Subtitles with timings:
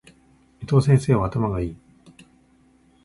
[0.63, 1.77] 伊藤先生は頭が良い。